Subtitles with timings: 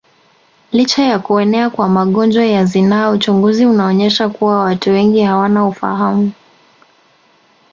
[0.71, 6.31] Licha ya kuenea kwa magonjwa ya zinaa uchunguzi unaonyesha kuwa watu wengi hawana ufahamu